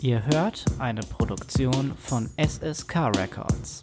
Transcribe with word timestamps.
Ihr 0.00 0.24
hört 0.26 0.64
eine 0.78 1.00
Produktion 1.00 1.92
von 1.96 2.30
SSK 2.36 3.16
Records. 3.16 3.82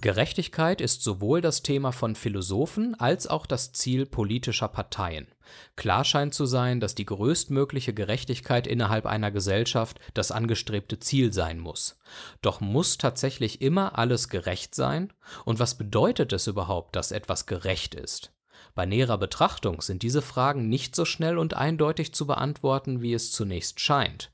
Gerechtigkeit 0.00 0.80
ist 0.80 1.04
sowohl 1.04 1.40
das 1.40 1.62
Thema 1.62 1.92
von 1.92 2.16
Philosophen 2.16 2.98
als 2.98 3.28
auch 3.28 3.46
das 3.46 3.72
Ziel 3.72 4.06
politischer 4.06 4.66
Parteien. 4.66 5.28
Klar 5.76 6.04
scheint 6.04 6.34
zu 6.34 6.46
sein, 6.46 6.80
dass 6.80 6.96
die 6.96 7.06
größtmögliche 7.06 7.94
Gerechtigkeit 7.94 8.66
innerhalb 8.66 9.06
einer 9.06 9.30
Gesellschaft 9.30 10.00
das 10.14 10.32
angestrebte 10.32 10.98
Ziel 10.98 11.32
sein 11.32 11.60
muss. 11.60 12.00
Doch 12.40 12.60
muss 12.60 12.98
tatsächlich 12.98 13.62
immer 13.62 13.96
alles 13.96 14.30
gerecht 14.30 14.74
sein? 14.74 15.12
Und 15.44 15.60
was 15.60 15.78
bedeutet 15.78 16.32
es 16.32 16.48
überhaupt, 16.48 16.96
dass 16.96 17.12
etwas 17.12 17.46
gerecht 17.46 17.94
ist? 17.94 18.32
Bei 18.74 18.84
näherer 18.84 19.18
Betrachtung 19.18 19.80
sind 19.80 20.02
diese 20.02 20.22
Fragen 20.22 20.68
nicht 20.68 20.96
so 20.96 21.04
schnell 21.04 21.38
und 21.38 21.54
eindeutig 21.54 22.12
zu 22.12 22.26
beantworten, 22.26 23.00
wie 23.00 23.14
es 23.14 23.30
zunächst 23.30 23.78
scheint. 23.78 24.31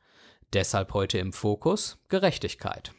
Deshalb 0.54 0.94
heute 0.94 1.18
im 1.18 1.34
Fokus 1.34 1.98
Gerechtigkeit. 2.08 2.94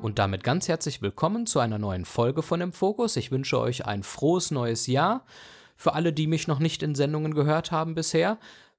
Und 0.00 0.20
damit 0.20 0.44
ganz 0.44 0.68
herzlich 0.68 1.02
willkommen 1.02 1.46
zu 1.46 1.58
einer 1.58 1.80
neuen 1.80 2.04
Folge 2.04 2.42
von 2.42 2.60
Im 2.60 2.72
Fokus. 2.72 3.16
Ich 3.16 3.32
wünsche 3.32 3.58
euch 3.58 3.86
ein 3.86 4.04
frohes 4.04 4.52
neues 4.52 4.86
Jahr. 4.86 5.24
Für 5.74 5.94
alle, 5.94 6.12
die 6.12 6.28
mich 6.28 6.46
noch 6.46 6.60
nicht 6.60 6.84
in 6.84 6.94
Sendungen 6.94 7.34
gehört 7.34 7.72
haben 7.72 7.96
bisher, 7.96 8.38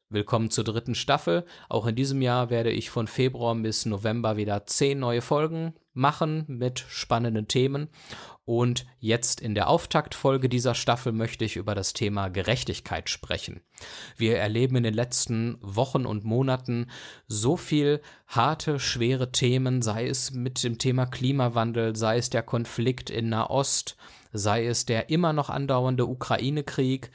Willkommen 0.09 0.52
zur 0.52 0.64
dritten 0.64 0.94
Staffel. 0.94 1.44
Auch 1.70 1.88
in 1.88 1.95
diesem 1.95 2.22
Jahr 2.22 2.52
werde 2.52 2.70
ich 2.70 2.92
von 2.92 3.08
Februar 3.08 3.55
bis 3.55 3.88
November 3.88 4.38
wieder 4.38 4.66
zehn 4.67 5.00
neue 5.00 5.22
Folgen 5.23 5.73
machen 5.93 6.45
mit 6.47 6.85
spannenden 6.88 7.47
Themen. 7.47 7.89
Und 8.45 8.85
jetzt 8.99 9.39
in 9.39 9.55
der 9.55 9.70
Auftaktfolge 9.70 10.49
dieser 10.49 10.75
Staffel 10.75 11.13
möchte 11.13 11.45
ich 11.45 11.55
über 11.55 11.75
das 11.75 11.93
Thema 11.93 12.27
Gerechtigkeit 12.27 13.09
sprechen. 13.09 13.61
Wir 14.17 14.38
erleben 14.38 14.75
in 14.75 14.83
den 14.83 14.94
letzten 14.94 15.58
Wochen 15.61 16.05
und 16.05 16.25
Monaten 16.25 16.88
so 17.27 17.55
viel 17.55 18.02
harte, 18.27 18.80
schwere 18.80 19.31
Themen, 19.31 19.81
sei 19.81 20.08
es 20.08 20.31
mit 20.31 20.61
dem 20.63 20.77
Thema 20.77 21.05
Klimawandel, 21.05 21.95
sei 21.95 22.17
es 22.17 22.30
der 22.30 22.44
Konflikt 22.44 23.09
in 23.09 23.30
Nahost, 23.30 23.95
sei 24.33 24.66
es 24.66 24.85
der 24.85 25.09
immer 25.09 25.31
noch 25.31 25.50
andauernde 25.50 26.05
Ukraine-Krieg. 26.05 27.11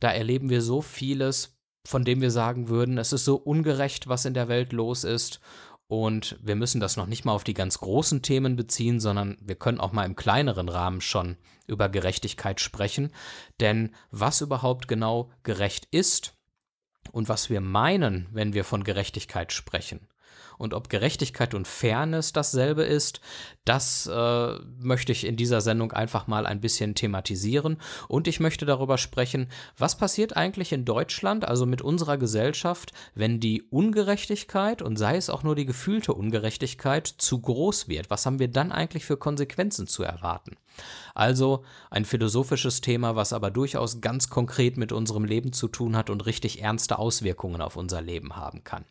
Da 0.00 0.12
erleben 0.12 0.48
wir 0.48 0.62
so 0.62 0.80
vieles, 0.80 1.58
von 1.84 2.04
dem 2.04 2.20
wir 2.20 2.30
sagen 2.30 2.68
würden, 2.68 2.98
es 2.98 3.12
ist 3.12 3.24
so 3.24 3.36
ungerecht, 3.36 4.08
was 4.08 4.24
in 4.24 4.34
der 4.34 4.48
Welt 4.48 4.72
los 4.72 5.04
ist. 5.04 5.40
Und 5.88 6.38
wir 6.42 6.54
müssen 6.54 6.80
das 6.80 6.98
noch 6.98 7.06
nicht 7.06 7.24
mal 7.24 7.32
auf 7.32 7.44
die 7.44 7.54
ganz 7.54 7.78
großen 7.78 8.20
Themen 8.20 8.56
beziehen, 8.56 9.00
sondern 9.00 9.38
wir 9.40 9.56
können 9.56 9.80
auch 9.80 9.92
mal 9.92 10.04
im 10.04 10.16
kleineren 10.16 10.68
Rahmen 10.68 11.00
schon 11.00 11.38
über 11.66 11.88
Gerechtigkeit 11.88 12.60
sprechen. 12.60 13.10
Denn 13.58 13.94
was 14.10 14.42
überhaupt 14.42 14.86
genau 14.86 15.30
gerecht 15.42 15.88
ist 15.90 16.34
und 17.10 17.30
was 17.30 17.48
wir 17.48 17.62
meinen, 17.62 18.28
wenn 18.32 18.52
wir 18.52 18.64
von 18.64 18.84
Gerechtigkeit 18.84 19.50
sprechen, 19.50 20.06
und 20.58 20.74
ob 20.74 20.88
Gerechtigkeit 20.88 21.54
und 21.54 21.66
Fairness 21.66 22.32
dasselbe 22.32 22.82
ist, 22.82 23.20
das 23.64 24.06
äh, 24.06 24.54
möchte 24.80 25.12
ich 25.12 25.24
in 25.24 25.36
dieser 25.36 25.60
Sendung 25.60 25.92
einfach 25.92 26.26
mal 26.26 26.46
ein 26.46 26.60
bisschen 26.60 26.94
thematisieren. 26.94 27.78
Und 28.08 28.28
ich 28.28 28.40
möchte 28.40 28.66
darüber 28.66 28.98
sprechen, 28.98 29.48
was 29.76 29.96
passiert 29.96 30.36
eigentlich 30.36 30.72
in 30.72 30.84
Deutschland, 30.84 31.46
also 31.46 31.66
mit 31.66 31.82
unserer 31.82 32.18
Gesellschaft, 32.18 32.92
wenn 33.14 33.40
die 33.40 33.62
Ungerechtigkeit 33.62 34.82
und 34.82 34.96
sei 34.96 35.16
es 35.16 35.30
auch 35.30 35.42
nur 35.42 35.54
die 35.54 35.66
gefühlte 35.66 36.12
Ungerechtigkeit 36.14 37.06
zu 37.06 37.40
groß 37.40 37.88
wird. 37.88 38.10
Was 38.10 38.26
haben 38.26 38.38
wir 38.38 38.48
dann 38.48 38.72
eigentlich 38.72 39.04
für 39.04 39.16
Konsequenzen 39.16 39.86
zu 39.86 40.02
erwarten? 40.02 40.56
Also 41.14 41.64
ein 41.90 42.04
philosophisches 42.04 42.80
Thema, 42.80 43.16
was 43.16 43.32
aber 43.32 43.50
durchaus 43.50 44.00
ganz 44.00 44.28
konkret 44.28 44.76
mit 44.76 44.92
unserem 44.92 45.24
Leben 45.24 45.52
zu 45.52 45.68
tun 45.68 45.96
hat 45.96 46.10
und 46.10 46.26
richtig 46.26 46.62
ernste 46.62 46.98
Auswirkungen 46.98 47.60
auf 47.60 47.76
unser 47.76 48.00
Leben 48.00 48.36
haben 48.36 48.64
kann. 48.64 48.84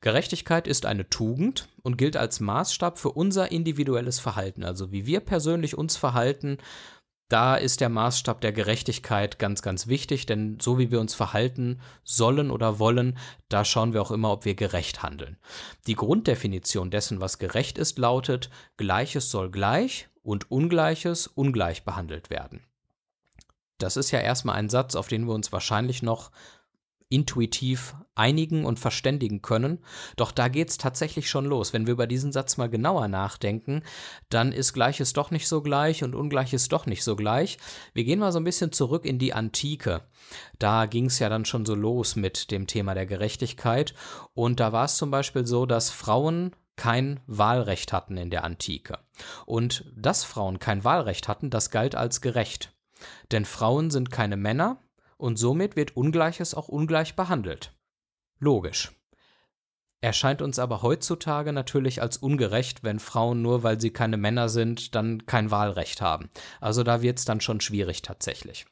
Gerechtigkeit 0.00 0.68
ist 0.68 0.86
eine 0.86 1.08
Tugend 1.08 1.68
und 1.82 1.98
gilt 1.98 2.16
als 2.16 2.40
Maßstab 2.40 2.98
für 2.98 3.10
unser 3.10 3.50
individuelles 3.50 4.20
Verhalten. 4.20 4.62
Also 4.62 4.92
wie 4.92 5.06
wir 5.06 5.20
persönlich 5.20 5.76
uns 5.76 5.96
verhalten, 5.96 6.58
da 7.28 7.56
ist 7.56 7.82
der 7.82 7.90
Maßstab 7.90 8.40
der 8.40 8.52
Gerechtigkeit 8.52 9.38
ganz, 9.38 9.60
ganz 9.60 9.86
wichtig, 9.86 10.24
denn 10.24 10.58
so 10.60 10.78
wie 10.78 10.90
wir 10.90 10.98
uns 10.98 11.14
verhalten 11.14 11.80
sollen 12.02 12.50
oder 12.50 12.78
wollen, 12.78 13.18
da 13.50 13.66
schauen 13.66 13.92
wir 13.92 14.00
auch 14.00 14.10
immer, 14.10 14.32
ob 14.32 14.46
wir 14.46 14.54
gerecht 14.54 15.02
handeln. 15.02 15.36
Die 15.86 15.94
Grunddefinition 15.94 16.90
dessen, 16.90 17.20
was 17.20 17.38
gerecht 17.38 17.76
ist, 17.76 17.98
lautet, 17.98 18.48
Gleiches 18.78 19.30
soll 19.30 19.50
gleich 19.50 20.08
und 20.22 20.50
Ungleiches 20.50 21.26
ungleich 21.26 21.84
behandelt 21.84 22.30
werden. 22.30 22.64
Das 23.76 23.96
ist 23.96 24.10
ja 24.10 24.20
erstmal 24.20 24.56
ein 24.56 24.70
Satz, 24.70 24.94
auf 24.96 25.08
den 25.08 25.26
wir 25.26 25.34
uns 25.34 25.52
wahrscheinlich 25.52 26.02
noch 26.02 26.30
intuitiv 27.08 27.94
einigen 28.14 28.64
und 28.64 28.78
verständigen 28.78 29.40
können. 29.40 29.78
Doch 30.16 30.32
da 30.32 30.48
geht's 30.48 30.76
tatsächlich 30.76 31.30
schon 31.30 31.46
los. 31.46 31.72
Wenn 31.72 31.86
wir 31.86 31.92
über 31.92 32.06
diesen 32.06 32.32
Satz 32.32 32.56
mal 32.56 32.68
genauer 32.68 33.08
nachdenken, 33.08 33.82
dann 34.28 34.52
ist 34.52 34.72
Gleiches 34.72 35.12
doch 35.12 35.30
nicht 35.30 35.48
so 35.48 35.62
gleich 35.62 36.04
und 36.04 36.14
Ungleiches 36.14 36.68
doch 36.68 36.86
nicht 36.86 37.04
so 37.04 37.16
gleich. 37.16 37.58
Wir 37.94 38.04
gehen 38.04 38.18
mal 38.18 38.32
so 38.32 38.40
ein 38.40 38.44
bisschen 38.44 38.72
zurück 38.72 39.06
in 39.06 39.18
die 39.18 39.32
Antike. 39.32 40.02
Da 40.58 40.86
ging's 40.86 41.18
ja 41.18 41.28
dann 41.28 41.44
schon 41.44 41.64
so 41.64 41.74
los 41.74 42.16
mit 42.16 42.50
dem 42.50 42.66
Thema 42.66 42.94
der 42.94 43.06
Gerechtigkeit. 43.06 43.94
Und 44.34 44.60
da 44.60 44.72
war 44.72 44.84
es 44.84 44.96
zum 44.96 45.10
Beispiel 45.10 45.46
so, 45.46 45.64
dass 45.64 45.90
Frauen 45.90 46.54
kein 46.76 47.20
Wahlrecht 47.26 47.92
hatten 47.92 48.16
in 48.16 48.30
der 48.30 48.44
Antike. 48.44 48.98
Und 49.46 49.84
dass 49.96 50.24
Frauen 50.24 50.58
kein 50.58 50.84
Wahlrecht 50.84 51.28
hatten, 51.28 51.50
das 51.50 51.70
galt 51.70 51.94
als 51.94 52.20
gerecht. 52.20 52.72
Denn 53.30 53.44
Frauen 53.44 53.90
sind 53.90 54.10
keine 54.10 54.36
Männer, 54.36 54.82
und 55.18 55.38
somit 55.38 55.76
wird 55.76 55.96
Ungleiches 55.96 56.54
auch 56.54 56.68
ungleich 56.68 57.14
behandelt. 57.14 57.74
Logisch. 58.38 58.92
Erscheint 60.00 60.42
uns 60.42 60.60
aber 60.60 60.82
heutzutage 60.82 61.52
natürlich 61.52 62.00
als 62.00 62.18
ungerecht, 62.18 62.84
wenn 62.84 63.00
Frauen 63.00 63.42
nur 63.42 63.64
weil 63.64 63.80
sie 63.80 63.90
keine 63.90 64.16
Männer 64.16 64.48
sind, 64.48 64.94
dann 64.94 65.26
kein 65.26 65.50
Wahlrecht 65.50 66.00
haben. 66.00 66.30
Also 66.60 66.84
da 66.84 67.02
wird 67.02 67.18
es 67.18 67.24
dann 67.24 67.40
schon 67.40 67.60
schwierig 67.60 68.02
tatsächlich. 68.02 68.66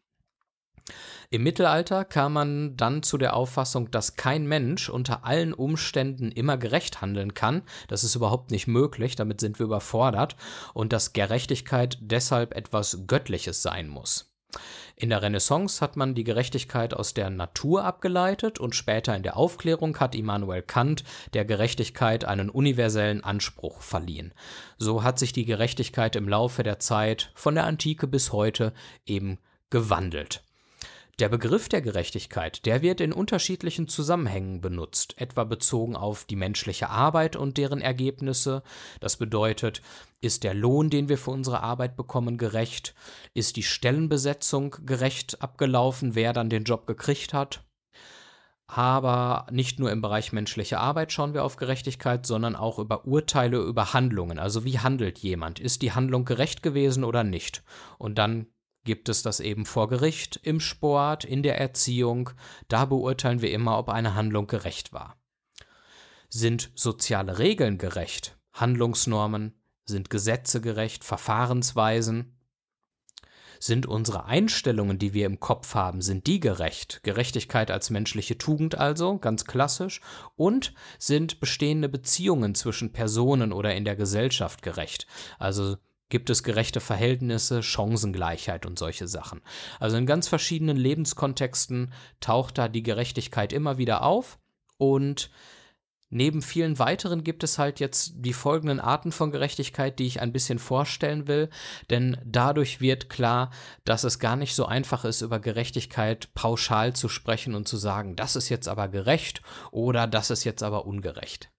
Im 1.31 1.43
Mittelalter 1.43 2.05
kam 2.05 2.35
man 2.35 2.77
dann 2.77 3.03
zu 3.03 3.19
der 3.19 3.35
Auffassung, 3.35 3.91
dass 3.91 4.15
kein 4.15 4.47
Mensch 4.47 4.89
unter 4.89 5.25
allen 5.25 5.53
Umständen 5.53 6.31
immer 6.31 6.57
gerecht 6.57 7.01
handeln 7.01 7.35
kann. 7.35 7.63
Das 7.89 8.05
ist 8.05 8.15
überhaupt 8.15 8.53
nicht 8.53 8.69
möglich, 8.69 9.17
damit 9.17 9.41
sind 9.41 9.59
wir 9.59 9.67
überfordert 9.67 10.37
und 10.75 10.93
dass 10.93 11.13
Gerechtigkeit 11.13 11.99
deshalb 12.01 12.55
etwas 12.55 13.01
Göttliches 13.09 13.63
sein 13.63 13.89
muss. 13.89 14.36
In 14.99 15.11
der 15.11 15.21
Renaissance 15.21 15.83
hat 15.83 15.97
man 15.97 16.15
die 16.15 16.25
Gerechtigkeit 16.25 16.95
aus 16.95 17.13
der 17.13 17.29
Natur 17.29 17.85
abgeleitet 17.85 18.59
und 18.59 18.75
später 18.75 19.15
in 19.15 19.23
der 19.23 19.37
Aufklärung 19.37 19.99
hat 20.01 20.15
Immanuel 20.15 20.63
Kant 20.63 21.05
der 21.35 21.45
Gerechtigkeit 21.45 22.25
einen 22.25 22.49
universellen 22.49 23.23
Anspruch 23.23 23.83
verliehen. 23.83 24.33
So 24.79 25.03
hat 25.03 25.19
sich 25.19 25.35
die 25.35 25.45
Gerechtigkeit 25.45 26.17
im 26.17 26.29
Laufe 26.29 26.63
der 26.63 26.79
Zeit 26.79 27.31
von 27.35 27.55
der 27.55 27.65
Antike 27.65 28.07
bis 28.07 28.33
heute 28.33 28.73
eben 29.05 29.39
gewandelt. 29.69 30.46
Der 31.19 31.31
Begriff 31.31 31.71
der 31.71 31.81
Gerechtigkeit, 31.81 32.67
der 32.67 32.83
wird 32.83 33.01
in 33.01 33.15
unterschiedlichen 33.15 33.89
Zusammenhängen 33.89 34.61
benutzt, 34.61 35.15
etwa 35.17 35.45
bezogen 35.45 35.97
auf 35.97 36.27
die 36.27 36.37
menschliche 36.37 36.91
Arbeit 36.91 37.37
und 37.37 37.57
deren 37.57 37.81
Ergebnisse. 37.81 38.63
Das 39.01 39.17
bedeutet, 39.17 39.81
ist 40.21 40.45
der 40.45 40.53
Lohn, 40.53 40.91
den 40.91 41.09
wir 41.09 41.17
für 41.17 41.31
unsere 41.31 41.63
Arbeit 41.63 41.97
bekommen, 41.97 42.37
gerecht? 42.37 42.95
Ist 43.33 43.57
die 43.57 43.63
Stellenbesetzung 43.63 44.77
gerecht 44.85 45.41
abgelaufen, 45.41 46.15
wer 46.15 46.35
dann 46.35 46.51
den 46.51 46.65
Job 46.65 46.87
gekriegt 46.87 47.33
hat? 47.33 47.65
Aber 48.67 49.47
nicht 49.51 49.79
nur 49.79 49.91
im 49.93 50.03
Bereich 50.03 50.33
menschliche 50.33 50.81
Arbeit 50.81 51.13
schauen 51.13 51.33
wir 51.33 51.45
auf 51.45 51.57
Gerechtigkeit, 51.57 52.27
sondern 52.27 52.57
auch 52.57 52.79
über 52.79 53.07
Urteile 53.07 53.57
über 53.59 53.95
Handlungen. 53.95 54.39
Also 54.39 54.67
wie 54.67 54.81
handelt 54.81 55.21
jemand? 55.21 55.61
Ist 55.61 55.81
die 55.81 55.93
Handlung 55.93 56.27
gerecht 56.27 56.63
gewesen 56.63 57.05
oder 57.05 57.25
nicht? 57.25 57.63
Und 57.97 58.19
dann 58.19 58.49
gibt 58.87 59.11
es 59.11 59.23
das 59.23 59.41
eben 59.41 59.67
vor 59.67 59.89
Gericht, 59.89 60.41
im 60.43 60.61
Sport, 60.61 61.25
in 61.25 61.43
der 61.43 61.61
Erziehung. 61.61 62.31
Da 62.69 62.87
beurteilen 62.87 63.43
wir 63.43 63.53
immer, 63.53 63.79
ob 63.79 63.91
eine 63.91 64.15
Handlung 64.15 64.47
gerecht 64.47 64.95
war. 64.95 65.17
Sind 66.31 66.71
soziale 66.75 67.39
Regeln 67.39 67.77
gerecht? 67.77 68.39
Handlungsnormen? 68.55 69.53
Sind 69.85 70.09
Gesetze 70.09 70.63
gerecht? 70.63 71.05
Verfahrensweisen? 71.05 72.33
Sind 73.59 73.87
unsere 73.87 74.27
Einstellungen, 74.27 74.99
die 74.99 75.15
wir 75.15 75.27
im 75.27 75.41
Kopf 75.41 75.75
haben, 75.75 76.03
sind 76.03 76.27
die 76.27 76.41
gerecht? 76.41 77.01
Gerechtigkeit 77.03 77.71
als 77.71 77.91
menschliche 77.91 78.39
Tugend 78.39 78.77
also, 78.77 79.19
ganz 79.19 79.45
klassisch. 79.45 80.01
Und 80.37 80.75
sind 80.99 81.41
bestehende 81.41 81.89
Beziehungen 81.89 82.55
zwischen 82.55 82.93
Personen 82.93 83.53
oder 83.53 83.75
in 83.75 83.85
der 83.85 83.97
Gesellschaft 83.97 84.63
gerecht? 84.63 85.07
Also 85.39 85.77
gibt 86.09 86.31
es 86.31 86.43
gerechte 86.43 86.81
Verhältnisse, 86.81 87.63
Chancengleichheit 87.63 88.67
und 88.67 88.79
solche 88.79 89.09
Sachen. 89.09 89.41
Also 89.81 89.97
in 89.97 90.07
ganz 90.07 90.29
verschiedenen 90.29 90.77
Lebenskontexten 90.77 91.93
taucht 92.21 92.59
da 92.59 92.69
die 92.69 92.83
Gerechtigkeit 92.83 93.53
immer 93.53 93.79
wieder 93.79 94.03
auf 94.03 94.39
und 94.79 95.31
Neben 96.09 96.41
vielen 96.41 96.79
weiteren 96.79 97.25
gibt 97.25 97.43
es 97.43 97.59
halt 97.59 97.81
jetzt 97.81 98.13
die 98.17 98.33
folgenden 98.33 98.79
Arten 98.79 99.11
von 99.11 99.33
Gerechtigkeit, 99.33 99.99
die 99.99 100.07
ich 100.07 100.21
ein 100.21 100.33
bisschen 100.33 100.61
vorstellen 100.61 101.27
will, 101.27 101.51
denn 101.91 102.17
dadurch 102.25 102.81
wird 102.81 103.11
klar, 103.11 103.51
dass 103.85 104.05
es 104.05 104.21
gar 104.21 104.37
nicht 104.37 104.55
so 104.55 104.67
einfach 104.67 105.05
ist, 105.05 105.21
über 105.21 105.41
Gerechtigkeit 105.41 106.33
pauschal 106.35 106.95
zu 106.95 107.09
sprechen 107.09 107.57
und 107.57 107.67
zu 107.67 107.77
sagen, 107.77 108.15
das 108.15 108.37
ist 108.37 108.51
jetzt 108.51 108.69
aber 108.69 108.87
gerecht 108.87 109.43
oder 109.73 110.07
das 110.07 110.31
ist 110.31 110.45
jetzt 110.45 110.63
aber 110.63 110.87
ungerecht. 110.87 111.51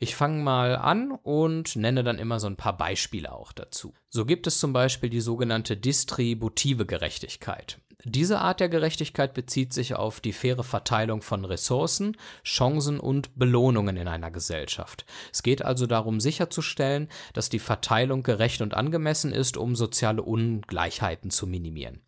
Ich 0.00 0.14
fange 0.14 0.42
mal 0.42 0.76
an 0.76 1.10
und 1.10 1.74
nenne 1.74 2.04
dann 2.04 2.18
immer 2.18 2.38
so 2.38 2.46
ein 2.46 2.56
paar 2.56 2.76
Beispiele 2.76 3.32
auch 3.32 3.52
dazu. 3.52 3.94
So 4.08 4.24
gibt 4.24 4.46
es 4.46 4.60
zum 4.60 4.72
Beispiel 4.72 5.10
die 5.10 5.20
sogenannte 5.20 5.76
distributive 5.76 6.86
Gerechtigkeit. 6.86 7.80
Diese 8.04 8.38
Art 8.38 8.60
der 8.60 8.68
Gerechtigkeit 8.68 9.34
bezieht 9.34 9.72
sich 9.72 9.96
auf 9.96 10.20
die 10.20 10.32
faire 10.32 10.62
Verteilung 10.62 11.20
von 11.20 11.44
Ressourcen, 11.44 12.16
Chancen 12.44 13.00
und 13.00 13.36
Belohnungen 13.36 13.96
in 13.96 14.06
einer 14.06 14.30
Gesellschaft. 14.30 15.04
Es 15.32 15.42
geht 15.42 15.62
also 15.62 15.86
darum 15.86 16.20
sicherzustellen, 16.20 17.08
dass 17.32 17.48
die 17.48 17.58
Verteilung 17.58 18.22
gerecht 18.22 18.60
und 18.62 18.74
angemessen 18.74 19.32
ist, 19.32 19.56
um 19.56 19.74
soziale 19.74 20.22
Ungleichheiten 20.22 21.30
zu 21.30 21.48
minimieren. 21.48 22.02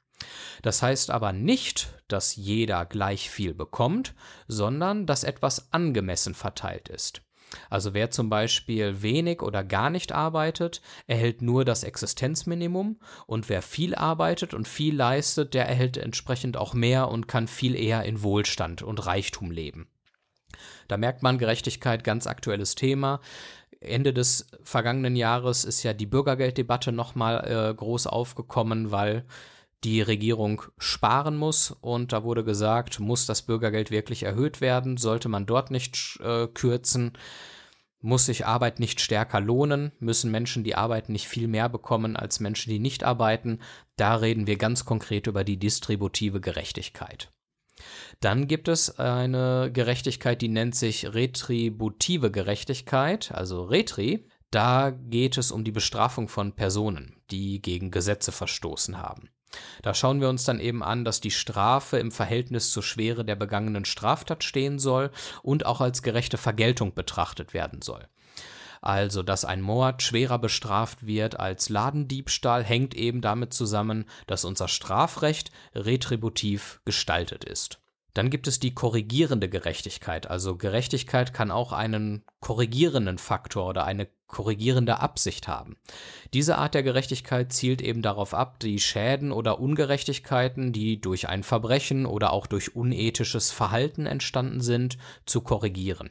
Das 0.63 0.81
heißt 0.81 1.11
aber 1.11 1.33
nicht, 1.33 1.93
dass 2.07 2.37
jeder 2.37 2.87
gleich 2.87 3.29
viel 3.29 3.53
bekommt, 3.53 4.15
sondern 4.47 5.07
dass 5.07 5.25
etwas 5.25 5.73
angemessen 5.73 6.35
verteilt 6.35 6.89
ist. 6.89 7.23
Also 7.69 7.95
wer 7.95 8.11
zum 8.11 8.31
Beispiel 8.31 9.03
wenig 9.03 9.43
oder 9.43 9.65
gar 9.65 9.91
nicht 9.91 10.13
arbeitet, 10.13 10.81
erhält 11.07 11.43
nur 11.43 11.65
das 11.65 11.85
Existenzminimum 11.85 13.01
und 13.27 13.49
wer 13.49 13.63
viel 13.63 13.95
arbeitet 13.95 14.55
und 14.55 14.69
viel 14.69 14.95
leistet, 14.95 15.55
der 15.55 15.69
erhält 15.69 15.97
entsprechend 15.97 16.57
auch 16.57 16.75
mehr 16.75 17.09
und 17.09 17.29
kann 17.29 17.49
viel 17.49 17.75
eher 17.75 18.05
in 18.05 18.23
Wohlstand 18.23 18.83
und 18.83 19.05
Reichtum 19.07 19.51
leben. 19.51 19.89
Da 20.89 20.97
merkt 20.97 21.23
man 21.23 21.39
Gerechtigkeit, 21.39 22.05
ganz 22.05 22.27
aktuelles 22.27 22.75
Thema. 22.75 23.21
Ende 23.81 24.13
des 24.13 24.47
vergangenen 24.63 25.17
Jahres 25.17 25.65
ist 25.65 25.83
ja 25.83 25.95
die 25.95 26.07
Bürgergelddebatte 26.07 26.93
nochmal 26.93 27.71
äh, 27.71 27.75
groß 27.75 28.07
aufgekommen, 28.09 28.91
weil 28.91 29.25
die 29.85 30.03
Regierung 30.03 30.63
sparen 30.79 31.37
muss 31.37 31.71
und 31.81 32.13
da 32.13 32.23
wurde 32.23 32.45
gesagt, 32.45 33.01
muss 33.01 33.27
das 33.27 33.43
Bürgergeld 33.43 33.91
wirklich 33.91 34.25
erhöht 34.25 34.61
werden, 34.61 34.97
sollte 34.97 35.29
man 35.29 35.47
dort 35.47 35.71
nicht 35.71 36.19
äh, 36.23 36.47
kürzen, 36.49 37.13
muss 38.03 38.27
sich 38.27 38.47
Arbeit 38.47 38.81
nicht 38.81 39.01
stärker 39.01 39.41
lohnen, 39.41 39.93
müssen 39.99 40.31
Menschen, 40.31 40.65
die 40.65 40.75
arbeiten, 40.75 41.13
nicht 41.13 41.29
viel 41.29 41.49
mehr 41.49 41.69
bekommen 41.69 42.17
als 42.17 42.41
Menschen, 42.41 42.71
die 42.71 42.79
nicht 42.79 43.05
arbeiten. 43.05 43.61
Da 43.97 44.17
reden 44.17 44.47
wir 44.47 44.57
ganz 44.57 44.85
konkret 44.85 45.27
über 45.27 45.45
die 45.45 45.59
distributive 45.59 46.41
Gerechtigkeit. 46.41 47.31
Dann 48.21 48.49
gibt 48.49 48.69
es 48.69 48.99
eine 48.99 49.71
Gerechtigkeit, 49.73 50.43
die 50.43 50.49
nennt 50.49 50.75
sich 50.75 51.13
retributive 51.15 52.31
Gerechtigkeit, 52.31 53.33
also 53.33 53.65
Retri. 53.65 54.27
Da 54.51 54.91
geht 54.91 55.39
es 55.39 55.53
um 55.53 55.65
die 55.65 55.73
Bestrafung 55.73 56.29
von 56.29 56.55
Personen, 56.55 57.17
die 57.31 57.63
gegen 57.63 57.91
Gesetze 57.91 58.33
verstoßen 58.33 58.99
haben. 58.99 59.31
Da 59.83 59.95
schauen 59.95 60.21
wir 60.21 60.29
uns 60.29 60.45
dann 60.45 60.61
eben 60.61 60.83
an, 60.83 61.05
dass 61.05 61.21
die 61.21 61.31
Strafe 61.31 61.99
im 61.99 62.13
Verhältnis 62.13 62.71
zur 62.71 62.83
Schwere 62.83 63.25
der 63.25 63.37
begangenen 63.37 63.85
Straftat 63.85 64.45
stehen 64.45 64.79
soll 64.79 65.11
und 65.43 65.67
auch 65.67 65.81
als 65.81 66.03
gerechte 66.03 66.39
Vergeltung 66.39 66.95
betrachtet 66.95 67.55
werden 67.55 67.83
soll. 67.83 68.07
Also, 68.83 69.23
dass 69.23 69.45
ein 69.45 69.61
Mord 69.61 70.03
schwerer 70.03 70.39
bestraft 70.39 71.07
wird 71.07 71.39
als 71.39 71.69
Ladendiebstahl, 71.69 72.65
hängt 72.65 72.95
eben 72.95 73.21
damit 73.21 73.53
zusammen, 73.53 74.07
dass 74.27 74.45
unser 74.45 74.69
Strafrecht 74.69 75.51
retributiv 75.75 76.81
gestaltet 76.85 77.45
ist. 77.45 77.81
Dann 78.15 78.31
gibt 78.31 78.49
es 78.49 78.59
die 78.59 78.75
korrigierende 78.75 79.49
Gerechtigkeit. 79.49 80.29
Also 80.29 80.57
Gerechtigkeit 80.57 81.35
kann 81.35 81.51
auch 81.51 81.73
einen 81.73 82.25
korrigierenden 82.41 83.19
Faktor 83.19 83.69
oder 83.69 83.85
eine 83.85 84.09
korrigierende 84.31 85.01
Absicht 85.01 85.49
haben. 85.49 85.77
Diese 86.33 86.59
Art 86.59 86.75
der 86.75 86.83
Gerechtigkeit 86.83 87.53
zielt 87.53 87.83
eben 87.83 88.03
darauf 88.03 88.35
ab, 88.35 88.61
die 88.61 88.79
Schäden 88.79 89.33
oder 89.33 89.61
Ungerechtigkeiten, 89.61 90.73
die 90.73 91.01
durch 91.01 91.29
ein 91.29 91.43
Verbrechen 91.43 92.07
oder 92.07 92.33
auch 92.33 92.47
durch 92.47 92.77
unethisches 92.77 93.51
Verhalten 93.51 94.07
entstanden 94.07 94.61
sind, 94.61 94.97
zu 95.27 95.41
korrigieren. 95.41 96.11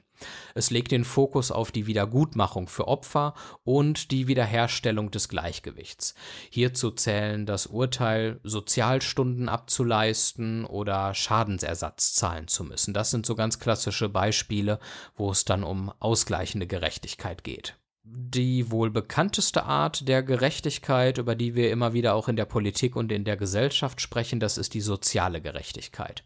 Es 0.54 0.70
legt 0.70 0.92
den 0.92 1.06
Fokus 1.06 1.52
auf 1.52 1.72
die 1.72 1.88
Wiedergutmachung 1.88 2.68
für 2.68 2.88
Opfer 2.88 3.34
und 3.64 4.12
die 4.12 4.28
Wiederherstellung 4.28 5.12
des 5.12 5.30
Gleichgewichts. 5.30 6.14
Hierzu 6.50 6.92
zählen 6.92 7.46
das 7.46 7.68
Urteil, 7.68 8.40
Sozialstunden 8.44 9.48
abzuleisten 9.48 10.66
oder 10.66 11.14
Schadensersatz 11.14 12.14
zahlen 12.14 12.48
zu 12.48 12.64
müssen. 12.66 12.94
Das 12.94 13.12
sind 13.12 13.26
so 13.26 13.36
ganz 13.36 13.60
klassische 13.60 14.10
Beispiele, 14.10 14.80
wo 15.16 15.32
es 15.32 15.46
dann 15.46 15.64
um 15.64 15.92
ausgleichende 16.00 16.68
Gerechtigkeit 16.68 17.44
geht 17.44 17.79
die 18.12 18.72
wohl 18.72 18.90
bekannteste 18.90 19.64
Art 19.66 20.08
der 20.08 20.24
Gerechtigkeit, 20.24 21.18
über 21.18 21.36
die 21.36 21.54
wir 21.56 21.72
immer 21.72 21.94
wieder 21.94 22.16
auch 22.16 22.28
in 22.28 22.36
der 22.36 22.46
Politik 22.46 22.96
und 22.96 23.12
in 23.12 23.24
der 23.24 23.38
Gesellschaft 23.38 24.02
sprechen, 24.02 24.40
das 24.40 24.58
ist 24.58 24.74
die 24.74 24.82
soziale 24.82 25.42
Gerechtigkeit. 25.42 26.24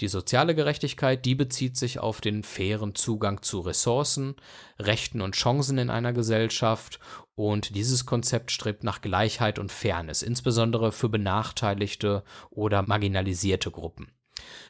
Die 0.00 0.08
soziale 0.08 0.54
Gerechtigkeit, 0.54 1.24
die 1.24 1.34
bezieht 1.34 1.76
sich 1.76 1.98
auf 1.98 2.20
den 2.20 2.42
fairen 2.42 2.94
Zugang 2.94 3.42
zu 3.42 3.60
Ressourcen, 3.60 4.36
Rechten 4.78 5.20
und 5.20 5.34
Chancen 5.34 5.78
in 5.78 5.90
einer 5.90 6.12
Gesellschaft 6.12 7.00
und 7.34 7.74
dieses 7.74 8.06
Konzept 8.06 8.52
strebt 8.52 8.84
nach 8.84 9.00
Gleichheit 9.00 9.58
und 9.58 9.72
Fairness, 9.72 10.22
insbesondere 10.22 10.92
für 10.92 11.08
benachteiligte 11.08 12.22
oder 12.50 12.82
marginalisierte 12.82 13.70
Gruppen. 13.70 14.12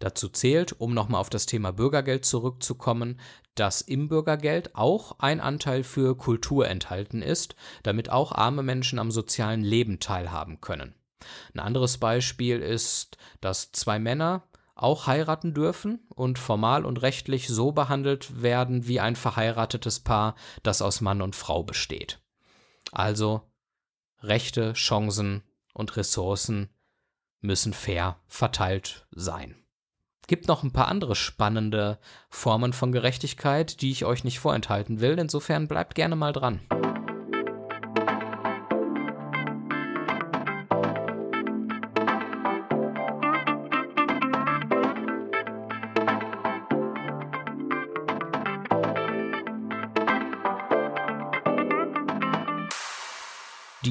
Dazu 0.01 0.29
zählt, 0.29 0.81
um 0.81 0.95
nochmal 0.95 1.21
auf 1.21 1.31
das 1.31 1.47
Thema 1.47 1.73
Bürgergeld 1.73 2.25
zurückzukommen, 2.25 3.21
dass 3.55 3.81
im 3.81 4.09
Bürgergeld 4.09 4.75
auch 4.77 5.19
ein 5.19 5.41
Anteil 5.41 5.83
für 5.83 6.17
Kultur 6.17 6.69
enthalten 6.69 7.23
ist, 7.23 7.57
damit 7.83 8.11
auch 8.11 8.33
arme 8.33 8.63
Menschen 8.63 8.99
am 8.99 9.11
sozialen 9.11 9.63
Leben 9.63 9.99
teilhaben 9.99 10.61
können. 10.61 10.95
Ein 11.55 11.61
anderes 11.61 11.99
Beispiel 11.99 12.61
ist, 12.61 13.17
dass 13.41 13.73
zwei 13.73 13.99
Männer 13.99 14.45
auch 14.75 15.07
heiraten 15.07 15.55
dürfen 15.55 16.07
und 16.11 16.39
formal 16.39 16.85
und 16.85 17.01
rechtlich 17.01 17.49
so 17.49 17.73
behandelt 17.73 18.43
werden 18.43 18.87
wie 18.87 19.01
ein 19.01 19.17
verheiratetes 19.17 20.01
Paar, 20.01 20.37
das 20.63 20.83
aus 20.83 21.01
Mann 21.01 21.23
und 21.23 21.35
Frau 21.35 21.63
besteht. 21.63 22.21
Also 22.93 23.51
Rechte, 24.21 24.75
Chancen 24.75 25.43
und 25.73 25.97
Ressourcen 25.97 26.69
müssen 27.47 27.73
fair 27.73 28.17
verteilt 28.27 29.07
sein. 29.13 29.57
Gibt 30.27 30.49
noch 30.49 30.65
ein 30.65 30.73
paar 30.73 30.89
andere 30.89 31.15
spannende 31.15 31.99
Formen 32.29 32.73
von 32.73 32.91
Gerechtigkeit, 32.91 33.81
die 33.81 33.93
ich 33.93 34.05
euch 34.05 34.25
nicht 34.25 34.41
vorenthalten 34.41 35.01
will. 35.01 35.19
Insofern 35.19 35.69
bleibt 35.69 35.95
gerne 35.95 36.17
mal 36.17 36.33
dran. 36.33 36.61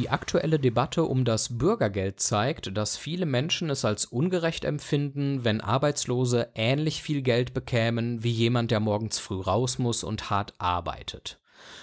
Die 0.06 0.12
aktuelle 0.12 0.60
Debatte 0.60 1.06
um 1.06 1.26
das 1.26 1.58
Bürgergeld 1.58 2.20
zeigt, 2.20 2.78
dass 2.78 2.96
viele 2.96 3.26
Menschen 3.26 3.72
es 3.72 3.86
als 3.86 4.06
ungerecht 4.06 4.64
empfinden, 4.64 5.44
wenn 5.44 5.62
Arbeitslose 5.62 6.50
ähnlich 6.54 7.02
viel 7.02 7.24
Geld 7.24 7.56
bekämen 7.56 8.24
wie 8.24 8.30
jemand, 8.30 8.70
der 8.70 8.80
morgens 8.80 9.18
früh 9.18 9.42
raus 9.42 9.80
muss 9.80 10.04
und 10.04 10.30
hart 10.30 10.54
arbeitet. 10.60 11.40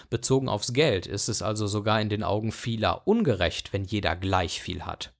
Bezogen 0.08 0.48
aufs 0.48 0.72
Geld 0.72 1.08
ist 1.08 1.28
es 1.28 1.42
also 1.42 1.66
sogar 1.66 2.00
in 2.00 2.10
den 2.10 2.22
Augen 2.22 2.52
vieler 2.52 3.08
ungerecht, 3.08 3.72
wenn 3.72 3.82
jeder 3.82 4.14
gleich 4.14 4.62
viel 4.62 4.82
hat. 4.82 5.12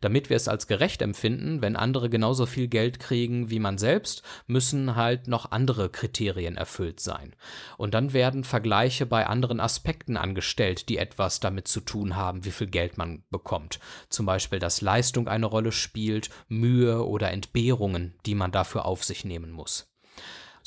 Damit 0.00 0.30
wir 0.30 0.36
es 0.36 0.48
als 0.48 0.66
gerecht 0.66 1.02
empfinden, 1.02 1.62
wenn 1.62 1.76
andere 1.76 2.10
genauso 2.10 2.46
viel 2.46 2.68
Geld 2.68 2.98
kriegen 2.98 3.50
wie 3.50 3.58
man 3.58 3.78
selbst, 3.78 4.22
müssen 4.46 4.96
halt 4.96 5.28
noch 5.28 5.50
andere 5.50 5.88
Kriterien 5.88 6.56
erfüllt 6.56 7.00
sein. 7.00 7.34
Und 7.76 7.94
dann 7.94 8.12
werden 8.12 8.44
Vergleiche 8.44 9.06
bei 9.06 9.26
anderen 9.26 9.60
Aspekten 9.60 10.16
angestellt, 10.16 10.88
die 10.88 10.98
etwas 10.98 11.40
damit 11.40 11.68
zu 11.68 11.80
tun 11.80 12.16
haben, 12.16 12.44
wie 12.44 12.50
viel 12.50 12.68
Geld 12.68 12.98
man 12.98 13.24
bekommt. 13.30 13.80
Zum 14.08 14.26
Beispiel, 14.26 14.58
dass 14.58 14.80
Leistung 14.80 15.28
eine 15.28 15.46
Rolle 15.46 15.72
spielt, 15.72 16.30
Mühe 16.48 17.06
oder 17.06 17.30
Entbehrungen, 17.30 18.14
die 18.26 18.34
man 18.34 18.52
dafür 18.52 18.84
auf 18.84 19.04
sich 19.04 19.24
nehmen 19.24 19.50
muss. 19.50 19.88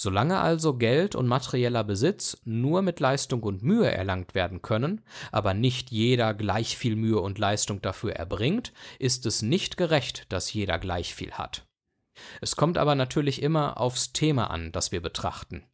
Solange 0.01 0.39
also 0.39 0.73
Geld 0.73 1.13
und 1.13 1.27
materieller 1.27 1.83
Besitz 1.83 2.41
nur 2.43 2.81
mit 2.81 2.99
Leistung 2.99 3.43
und 3.43 3.61
Mühe 3.61 3.91
erlangt 3.91 4.33
werden 4.33 4.63
können, 4.63 5.01
aber 5.31 5.53
nicht 5.53 5.91
jeder 5.91 6.33
gleich 6.33 6.75
viel 6.75 6.95
Mühe 6.95 7.21
und 7.21 7.37
Leistung 7.37 7.83
dafür 7.83 8.13
erbringt, 8.13 8.73
ist 8.97 9.27
es 9.27 9.43
nicht 9.43 9.77
gerecht, 9.77 10.25
dass 10.29 10.51
jeder 10.51 10.79
gleich 10.79 11.13
viel 11.13 11.33
hat. 11.33 11.67
Es 12.41 12.55
kommt 12.55 12.79
aber 12.79 12.95
natürlich 12.95 13.43
immer 13.43 13.79
aufs 13.79 14.11
Thema 14.11 14.49
an, 14.49 14.71
das 14.71 14.91
wir 14.91 15.03
betrachten. 15.03 15.67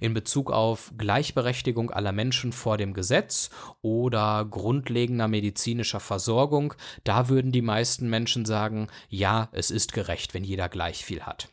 In 0.00 0.14
Bezug 0.14 0.50
auf 0.50 0.92
Gleichberechtigung 0.98 1.92
aller 1.92 2.10
Menschen 2.10 2.50
vor 2.50 2.76
dem 2.76 2.92
Gesetz 2.92 3.50
oder 3.82 4.46
grundlegender 4.50 5.28
medizinischer 5.28 6.00
Versorgung, 6.00 6.74
da 7.04 7.28
würden 7.28 7.52
die 7.52 7.62
meisten 7.62 8.10
Menschen 8.10 8.46
sagen, 8.46 8.88
ja, 9.08 9.48
es 9.52 9.70
ist 9.70 9.92
gerecht, 9.92 10.34
wenn 10.34 10.42
jeder 10.42 10.68
gleich 10.68 11.04
viel 11.04 11.22
hat. 11.22 11.50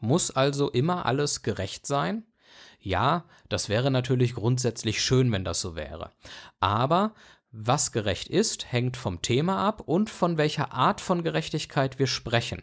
Muss 0.00 0.30
also 0.30 0.70
immer 0.70 1.06
alles 1.06 1.42
gerecht 1.42 1.86
sein? 1.86 2.24
Ja, 2.80 3.24
das 3.48 3.68
wäre 3.68 3.90
natürlich 3.90 4.34
grundsätzlich 4.34 5.02
schön, 5.02 5.30
wenn 5.32 5.44
das 5.44 5.60
so 5.60 5.76
wäre. 5.76 6.10
Aber 6.60 7.14
was 7.52 7.90
gerecht 7.90 8.28
ist, 8.28 8.70
hängt 8.70 8.96
vom 8.96 9.22
Thema 9.22 9.58
ab 9.66 9.82
und 9.84 10.08
von 10.08 10.38
welcher 10.38 10.72
Art 10.72 11.00
von 11.00 11.24
Gerechtigkeit 11.24 11.98
wir 11.98 12.06
sprechen. 12.06 12.62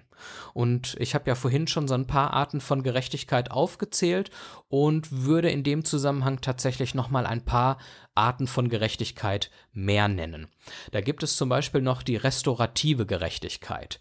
Und 0.54 0.96
ich 1.00 1.14
habe 1.14 1.28
ja 1.30 1.36
vorhin 1.36 1.68
schon 1.68 1.90
so 1.90 1.94
ein 1.94 2.08
paar 2.08 2.32
Arten 2.32 2.62
von 2.62 2.84
Gerechtigkeit 2.84 3.52
aufgezählt 3.52 4.32
und 4.70 5.12
würde 5.12 5.50
in 5.50 5.64
dem 5.64 5.84
Zusammenhang 5.84 6.40
tatsächlich 6.40 6.96
nochmal 6.96 7.26
ein 7.26 7.44
paar 7.44 7.80
Arten 8.16 8.48
von 8.48 8.70
Gerechtigkeit 8.70 9.52
mehr 9.74 10.08
nennen. 10.08 10.48
Da 10.92 11.02
gibt 11.02 11.22
es 11.22 11.36
zum 11.36 11.50
Beispiel 11.50 11.82
noch 11.82 12.02
die 12.02 12.16
restaurative 12.16 13.06
Gerechtigkeit. 13.06 14.00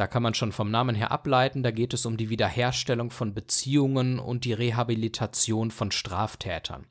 Da 0.00 0.06
kann 0.06 0.22
man 0.22 0.32
schon 0.32 0.50
vom 0.50 0.70
Namen 0.70 0.94
her 0.94 1.10
ableiten, 1.10 1.62
da 1.62 1.72
geht 1.72 1.92
es 1.92 2.06
um 2.06 2.16
die 2.16 2.30
Wiederherstellung 2.30 3.10
von 3.10 3.34
Beziehungen 3.34 4.18
und 4.18 4.46
die 4.46 4.54
Rehabilitation 4.54 5.70
von 5.70 5.90
Straftätern. 5.90 6.86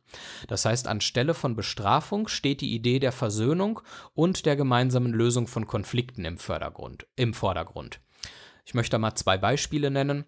Das 0.48 0.64
heißt, 0.64 0.88
anstelle 0.88 1.34
von 1.34 1.56
Bestrafung 1.56 2.28
steht 2.28 2.62
die 2.62 2.76
Idee 2.76 3.00
der 3.00 3.12
Versöhnung 3.12 3.82
und 4.14 4.46
der 4.46 4.56
gemeinsamen 4.56 5.12
Lösung 5.12 5.48
von 5.48 5.66
Konflikten 5.66 6.24
im, 6.24 6.38
im 7.16 7.34
Vordergrund. 7.34 8.00
Ich 8.64 8.76
möchte 8.76 9.00
mal 9.00 9.16
zwei 9.16 9.40
Beispiele 9.40 9.90
nennen. 9.90 10.26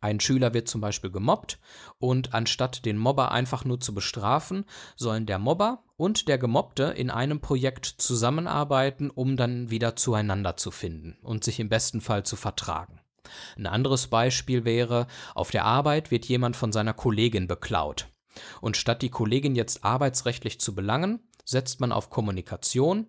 Ein 0.00 0.20
Schüler 0.20 0.54
wird 0.54 0.68
zum 0.68 0.80
Beispiel 0.80 1.10
gemobbt 1.10 1.58
und 1.98 2.34
anstatt 2.34 2.84
den 2.84 2.98
Mobber 2.98 3.32
einfach 3.32 3.64
nur 3.64 3.80
zu 3.80 3.94
bestrafen, 3.94 4.64
sollen 4.96 5.26
der 5.26 5.38
Mobber 5.38 5.82
und 5.96 6.28
der 6.28 6.38
Gemobbte 6.38 6.84
in 6.84 7.10
einem 7.10 7.40
Projekt 7.40 7.86
zusammenarbeiten, 7.86 9.10
um 9.10 9.36
dann 9.36 9.70
wieder 9.70 9.96
zueinander 9.96 10.56
zu 10.56 10.70
finden 10.70 11.18
und 11.22 11.42
sich 11.42 11.58
im 11.58 11.68
besten 11.68 12.00
Fall 12.00 12.24
zu 12.24 12.36
vertragen. 12.36 13.00
Ein 13.56 13.66
anderes 13.66 14.06
Beispiel 14.06 14.64
wäre, 14.64 15.06
auf 15.34 15.50
der 15.50 15.64
Arbeit 15.64 16.10
wird 16.10 16.26
jemand 16.26 16.56
von 16.56 16.72
seiner 16.72 16.94
Kollegin 16.94 17.46
beklaut. 17.46 18.08
Und 18.60 18.76
statt 18.76 19.02
die 19.02 19.10
Kollegin 19.10 19.56
jetzt 19.56 19.84
arbeitsrechtlich 19.84 20.60
zu 20.60 20.74
belangen, 20.74 21.20
setzt 21.44 21.80
man 21.80 21.92
auf 21.92 22.10
Kommunikation, 22.10 23.08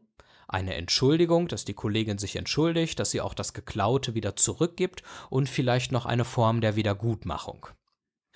eine 0.50 0.76
Entschuldigung, 0.76 1.48
dass 1.48 1.64
die 1.64 1.74
Kollegin 1.74 2.18
sich 2.18 2.36
entschuldigt, 2.36 3.00
dass 3.00 3.12
sie 3.12 3.22
auch 3.22 3.34
das 3.34 3.54
Geklaute 3.54 4.16
wieder 4.16 4.36
zurückgibt 4.36 5.04
und 5.30 5.48
vielleicht 5.48 5.92
noch 5.92 6.06
eine 6.06 6.26
Form 6.26 6.60
der 6.60 6.76
Wiedergutmachung. 6.76 7.68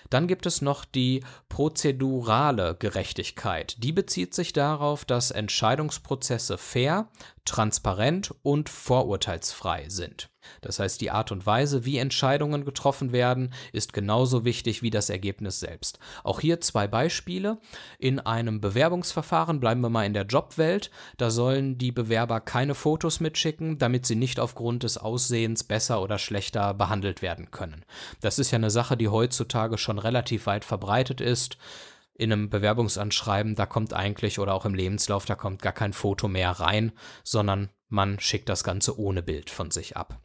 Dann 0.10 0.28
gibt 0.28 0.46
es 0.46 0.62
noch 0.62 0.86
die 0.86 1.24
prozedurale 1.50 2.76
Gerechtigkeit. 2.76 3.76
Die 3.80 3.92
bezieht 3.92 4.34
sich 4.34 4.54
darauf, 4.54 5.06
dass 5.06 5.32
Entscheidungsprozesse 5.32 6.58
fair, 6.58 7.10
transparent 7.46 8.34
und 8.42 8.70
vorurteilsfrei 8.70 9.90
sind. 9.90 10.30
Das 10.62 10.80
heißt, 10.80 11.00
die 11.02 11.12
Art 11.12 11.32
und 11.32 11.46
Weise, 11.46 11.86
wie 11.86 11.98
Entscheidungen 11.98 12.66
getroffen 12.66 13.12
werden, 13.12 13.54
ist 13.72 13.94
genauso 13.94 14.46
wichtig 14.46 14.82
wie 14.82 14.90
das 14.90 15.10
Ergebnis 15.10 15.60
selbst. 15.60 16.00
Auch 16.24 16.40
hier 16.40 16.62
zwei 16.62 16.88
Beispiele. 16.88 17.60
In 17.98 18.20
einem 18.20 18.62
Bewerbungsverfahren 18.62 19.60
bleiben 19.60 19.82
wir 19.82 19.90
mal 19.90 20.06
in 20.06 20.14
der 20.14 20.26
Jobwelt. 20.26 20.92
Da 21.18 21.32
sollen 21.32 21.78
die 21.78 21.92
Bewerber 21.92 22.40
keine 22.42 22.76
Fotos 22.76 23.20
mitschicken, 23.20 23.78
damit 23.78 24.06
sie 24.06 24.16
nicht 24.16 24.40
aufgrund 24.40 24.84
des 24.84 24.98
Aussehens 24.98 25.64
besser 25.64 26.02
oder 26.02 26.18
schlechter 26.18 26.74
behandelt 26.74 27.22
werden 27.22 27.52
können. 27.52 27.86
Das 28.22 28.40
ist 28.40 28.52
ja 28.52 28.58
eine 28.58 28.72
Sache, 28.72 28.98
die 28.98 29.10
heutzutage 29.10 29.78
schon 29.78 30.00
relativ 30.00 30.46
weit 30.46 30.66
verbreitet 30.66 31.22
ist 31.22 31.58
in 32.16 32.32
einem 32.32 32.50
Bewerbungsanschreiben, 32.50 33.56
da 33.56 33.66
kommt 33.66 33.94
eigentlich 33.94 34.40
oder 34.40 34.54
auch 34.54 34.66
im 34.66 34.74
Lebenslauf, 34.74 35.26
da 35.26 35.36
kommt 35.36 35.62
gar 35.62 35.74
kein 35.74 35.94
Foto 35.94 36.28
mehr 36.28 36.52
rein, 36.52 36.92
sondern 37.24 37.70
man 37.90 38.20
schickt 38.20 38.50
das 38.50 38.64
Ganze 38.64 39.00
ohne 39.00 39.24
Bild 39.24 39.50
von 39.50 39.72
sich 39.72 39.98
ab. 39.98 40.20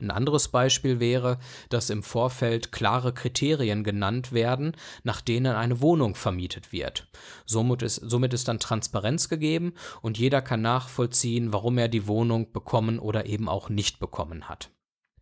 Ein 0.00 0.10
anderes 0.10 0.48
Beispiel 0.48 1.00
wäre, 1.00 1.38
dass 1.70 1.90
im 1.90 2.02
Vorfeld 2.02 2.72
klare 2.72 3.14
Kriterien 3.14 3.84
genannt 3.84 4.32
werden, 4.32 4.76
nach 5.02 5.20
denen 5.20 5.54
eine 5.54 5.80
Wohnung 5.80 6.14
vermietet 6.14 6.72
wird. 6.72 7.08
Somit 7.46 7.82
ist, 7.82 7.96
somit 7.96 8.34
ist 8.34 8.48
dann 8.48 8.58
Transparenz 8.58 9.28
gegeben 9.28 9.74
und 10.02 10.18
jeder 10.18 10.42
kann 10.42 10.62
nachvollziehen, 10.62 11.52
warum 11.52 11.78
er 11.78 11.88
die 11.88 12.06
Wohnung 12.06 12.52
bekommen 12.52 12.98
oder 12.98 13.26
eben 13.26 13.48
auch 13.48 13.68
nicht 13.68 13.98
bekommen 13.98 14.48
hat. 14.48 14.70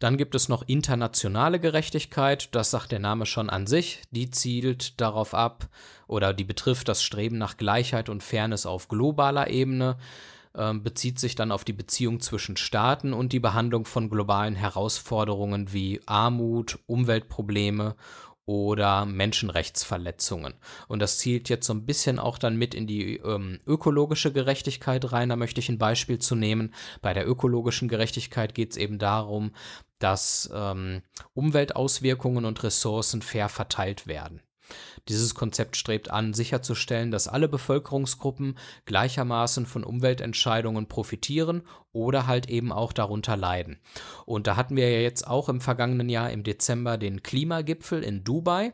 Dann 0.00 0.16
gibt 0.16 0.34
es 0.34 0.48
noch 0.48 0.62
internationale 0.66 1.60
Gerechtigkeit, 1.60 2.48
das 2.52 2.70
sagt 2.70 2.90
der 2.90 2.98
Name 2.98 3.26
schon 3.26 3.50
an 3.50 3.66
sich, 3.66 4.00
die 4.10 4.30
zielt 4.30 4.98
darauf 4.98 5.34
ab 5.34 5.68
oder 6.08 6.32
die 6.32 6.44
betrifft 6.44 6.88
das 6.88 7.02
Streben 7.02 7.36
nach 7.36 7.58
Gleichheit 7.58 8.08
und 8.08 8.22
Fairness 8.22 8.64
auf 8.66 8.88
globaler 8.88 9.48
Ebene. 9.48 9.98
Ähm, 10.52 10.82
bezieht 10.82 11.20
sich 11.20 11.36
dann 11.36 11.52
auf 11.52 11.64
die 11.64 11.72
Beziehung 11.72 12.18
zwischen 12.18 12.56
Staaten 12.56 13.12
und 13.12 13.32
die 13.32 13.38
Behandlung 13.38 13.84
von 13.84 14.10
globalen 14.10 14.56
Herausforderungen 14.56 15.72
wie 15.72 16.00
Armut, 16.06 16.80
Umweltprobleme 16.86 17.94
oder 18.46 19.06
Menschenrechtsverletzungen. 19.06 20.54
Und 20.88 21.00
das 21.00 21.18
zielt 21.18 21.48
jetzt 21.50 21.66
so 21.66 21.72
ein 21.72 21.86
bisschen 21.86 22.18
auch 22.18 22.36
dann 22.36 22.56
mit 22.56 22.74
in 22.74 22.88
die 22.88 23.18
ähm, 23.18 23.60
ökologische 23.64 24.32
Gerechtigkeit 24.32 25.12
rein. 25.12 25.28
Da 25.28 25.36
möchte 25.36 25.60
ich 25.60 25.68
ein 25.68 25.78
Beispiel 25.78 26.18
zu 26.18 26.34
nehmen. 26.34 26.74
Bei 27.00 27.14
der 27.14 27.28
ökologischen 27.28 27.86
Gerechtigkeit 27.86 28.52
geht 28.52 28.72
es 28.72 28.76
eben 28.76 28.98
darum, 28.98 29.52
dass 30.00 30.50
ähm, 30.52 31.02
Umweltauswirkungen 31.34 32.44
und 32.44 32.62
Ressourcen 32.64 33.22
fair 33.22 33.48
verteilt 33.48 34.08
werden. 34.08 34.42
Dieses 35.08 35.34
Konzept 35.34 35.76
strebt 35.76 36.10
an, 36.10 36.34
sicherzustellen, 36.34 37.10
dass 37.10 37.28
alle 37.28 37.48
Bevölkerungsgruppen 37.48 38.56
gleichermaßen 38.84 39.66
von 39.66 39.84
Umweltentscheidungen 39.84 40.86
profitieren 40.86 41.62
oder 41.92 42.26
halt 42.26 42.48
eben 42.48 42.70
auch 42.72 42.92
darunter 42.92 43.36
leiden. 43.36 43.80
Und 44.26 44.46
da 44.46 44.56
hatten 44.56 44.76
wir 44.76 44.88
ja 44.90 45.00
jetzt 45.00 45.26
auch 45.26 45.48
im 45.48 45.60
vergangenen 45.60 46.08
Jahr 46.08 46.30
im 46.30 46.44
Dezember 46.44 46.98
den 46.98 47.22
Klimagipfel 47.22 48.02
in 48.02 48.22
Dubai. 48.22 48.72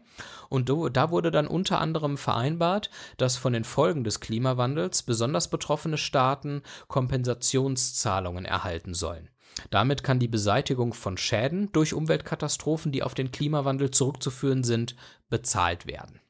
Und 0.48 0.68
da 0.68 1.10
wurde 1.10 1.30
dann 1.30 1.46
unter 1.46 1.80
anderem 1.80 2.18
vereinbart, 2.18 2.90
dass 3.16 3.36
von 3.36 3.52
den 3.52 3.64
Folgen 3.64 4.04
des 4.04 4.20
Klimawandels 4.20 5.02
besonders 5.02 5.48
betroffene 5.48 5.96
Staaten 5.96 6.62
Kompensationszahlungen 6.88 8.44
erhalten 8.44 8.94
sollen. 8.94 9.30
Damit 9.70 10.02
kann 10.02 10.18
die 10.18 10.28
Beseitigung 10.28 10.92
von 10.92 11.16
Schäden 11.16 11.70
durch 11.72 11.94
Umweltkatastrophen, 11.94 12.92
die 12.92 13.02
auf 13.02 13.14
den 13.14 13.32
Klimawandel 13.32 13.90
zurückzuführen 13.90 14.64
sind, 14.64 14.96
bezahlt 15.28 15.86
werden. 15.86 16.20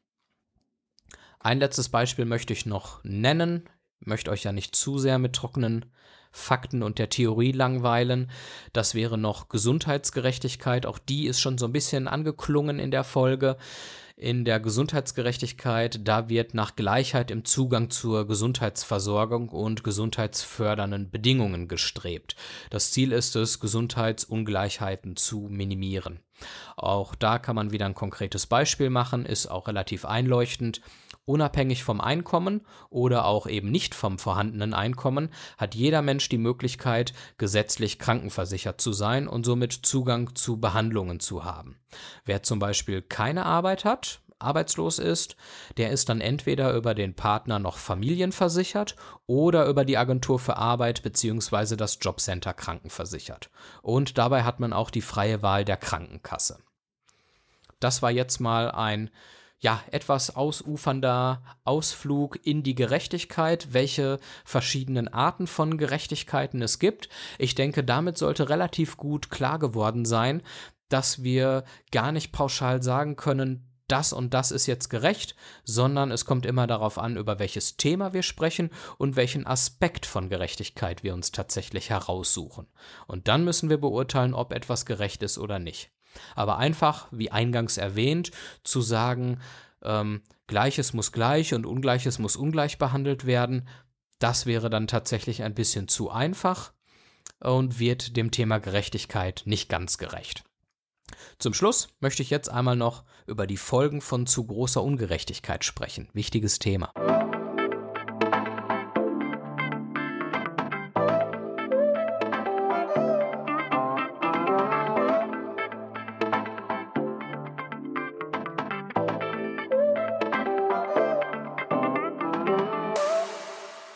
Ein 1.40 1.58
letztes 1.58 1.88
Beispiel 1.88 2.24
möchte 2.24 2.52
ich 2.52 2.66
noch 2.66 3.02
nennen, 3.04 3.68
ich 4.00 4.06
möchte 4.06 4.30
euch 4.30 4.44
ja 4.44 4.52
nicht 4.52 4.76
zu 4.76 4.98
sehr 4.98 5.18
mit 5.18 5.34
trockenen 5.34 5.86
Fakten 6.30 6.82
und 6.82 6.98
der 6.98 7.08
Theorie 7.08 7.52
langweilen. 7.52 8.30
Das 8.72 8.94
wäre 8.94 9.16
noch 9.16 9.48
Gesundheitsgerechtigkeit, 9.48 10.84
auch 10.84 10.98
die 10.98 11.26
ist 11.26 11.40
schon 11.40 11.56
so 11.56 11.66
ein 11.66 11.72
bisschen 11.72 12.08
angeklungen 12.08 12.78
in 12.78 12.90
der 12.90 13.04
Folge 13.04 13.56
in 14.16 14.46
der 14.46 14.60
Gesundheitsgerechtigkeit, 14.60 16.00
da 16.08 16.30
wird 16.30 16.54
nach 16.54 16.74
Gleichheit 16.74 17.30
im 17.30 17.44
Zugang 17.44 17.90
zur 17.90 18.26
Gesundheitsversorgung 18.26 19.50
und 19.50 19.84
gesundheitsfördernden 19.84 21.10
Bedingungen 21.10 21.68
gestrebt. 21.68 22.34
Das 22.70 22.92
Ziel 22.92 23.12
ist 23.12 23.36
es, 23.36 23.60
Gesundheitsungleichheiten 23.60 25.16
zu 25.16 25.48
minimieren. 25.50 26.20
Auch 26.76 27.14
da 27.14 27.38
kann 27.38 27.56
man 27.56 27.72
wieder 27.72 27.86
ein 27.86 27.94
konkretes 27.94 28.46
Beispiel 28.46 28.90
machen, 28.90 29.24
ist 29.26 29.46
auch 29.46 29.68
relativ 29.68 30.04
einleuchtend. 30.04 30.80
Unabhängig 31.24 31.82
vom 31.82 32.00
Einkommen 32.00 32.60
oder 32.88 33.24
auch 33.24 33.48
eben 33.48 33.70
nicht 33.72 33.96
vom 33.96 34.18
vorhandenen 34.18 34.74
Einkommen 34.74 35.30
hat 35.58 35.74
jeder 35.74 36.00
Mensch 36.00 36.28
die 36.28 36.38
Möglichkeit, 36.38 37.14
gesetzlich 37.36 37.98
krankenversichert 37.98 38.80
zu 38.80 38.92
sein 38.92 39.26
und 39.26 39.44
somit 39.44 39.72
Zugang 39.72 40.36
zu 40.36 40.60
Behandlungen 40.60 41.18
zu 41.18 41.44
haben. 41.44 41.76
Wer 42.24 42.44
zum 42.44 42.60
Beispiel 42.60 43.02
keine 43.02 43.44
Arbeit 43.44 43.84
hat, 43.84 44.20
arbeitslos 44.38 44.98
ist, 44.98 45.36
der 45.76 45.90
ist 45.90 46.08
dann 46.08 46.20
entweder 46.20 46.72
über 46.74 46.94
den 46.94 47.14
Partner 47.14 47.58
noch 47.58 47.78
familienversichert 47.78 48.96
oder 49.26 49.66
über 49.66 49.84
die 49.84 49.98
Agentur 49.98 50.38
für 50.38 50.56
Arbeit 50.56 51.02
bzw. 51.02 51.76
das 51.76 51.98
Jobcenter 52.00 52.54
krankenversichert. 52.54 53.50
Und 53.82 54.18
dabei 54.18 54.44
hat 54.44 54.60
man 54.60 54.72
auch 54.72 54.90
die 54.90 55.02
freie 55.02 55.42
Wahl 55.42 55.64
der 55.64 55.76
Krankenkasse. 55.76 56.58
Das 57.80 58.02
war 58.02 58.10
jetzt 58.10 58.40
mal 58.40 58.70
ein 58.70 59.10
ja, 59.58 59.82
etwas 59.90 60.36
ausufernder 60.36 61.42
Ausflug 61.64 62.38
in 62.44 62.62
die 62.62 62.74
Gerechtigkeit, 62.74 63.72
welche 63.72 64.18
verschiedenen 64.44 65.08
Arten 65.08 65.46
von 65.46 65.78
Gerechtigkeiten 65.78 66.60
es 66.60 66.78
gibt. 66.78 67.08
Ich 67.38 67.54
denke, 67.54 67.82
damit 67.82 68.18
sollte 68.18 68.50
relativ 68.50 68.96
gut 68.96 69.30
klar 69.30 69.58
geworden 69.58 70.04
sein, 70.04 70.42
dass 70.88 71.22
wir 71.22 71.64
gar 71.90 72.12
nicht 72.12 72.32
pauschal 72.32 72.82
sagen 72.82 73.16
können, 73.16 73.66
das 73.88 74.12
und 74.12 74.34
das 74.34 74.50
ist 74.50 74.66
jetzt 74.66 74.88
gerecht, 74.88 75.36
sondern 75.64 76.10
es 76.10 76.24
kommt 76.24 76.46
immer 76.46 76.66
darauf 76.66 76.98
an, 76.98 77.16
über 77.16 77.38
welches 77.38 77.76
Thema 77.76 78.12
wir 78.12 78.22
sprechen 78.22 78.70
und 78.98 79.16
welchen 79.16 79.46
Aspekt 79.46 80.06
von 80.06 80.28
Gerechtigkeit 80.28 81.02
wir 81.02 81.14
uns 81.14 81.32
tatsächlich 81.32 81.90
heraussuchen. 81.90 82.66
Und 83.06 83.28
dann 83.28 83.44
müssen 83.44 83.70
wir 83.70 83.78
beurteilen, 83.78 84.34
ob 84.34 84.52
etwas 84.52 84.86
gerecht 84.86 85.22
ist 85.22 85.38
oder 85.38 85.58
nicht. 85.58 85.90
Aber 86.34 86.58
einfach, 86.58 87.08
wie 87.10 87.30
eingangs 87.30 87.76
erwähnt, 87.76 88.30
zu 88.64 88.80
sagen, 88.80 89.40
ähm, 89.82 90.22
Gleiches 90.46 90.92
muss 90.92 91.12
gleich 91.12 91.54
und 91.54 91.66
Ungleiches 91.66 92.18
muss 92.18 92.36
ungleich 92.36 92.78
behandelt 92.78 93.26
werden, 93.26 93.68
das 94.18 94.46
wäre 94.46 94.70
dann 94.70 94.86
tatsächlich 94.86 95.42
ein 95.42 95.54
bisschen 95.54 95.88
zu 95.88 96.10
einfach 96.10 96.72
und 97.40 97.78
wird 97.78 98.16
dem 98.16 98.30
Thema 98.30 98.58
Gerechtigkeit 98.58 99.42
nicht 99.44 99.68
ganz 99.68 99.98
gerecht. 99.98 100.44
Zum 101.38 101.54
Schluss 101.54 101.88
möchte 102.00 102.22
ich 102.22 102.30
jetzt 102.30 102.48
einmal 102.48 102.76
noch 102.76 103.04
über 103.26 103.46
die 103.46 103.56
Folgen 103.56 104.00
von 104.00 104.26
zu 104.26 104.44
großer 104.44 104.82
Ungerechtigkeit 104.82 105.64
sprechen. 105.64 106.08
Wichtiges 106.12 106.58
Thema. 106.58 106.92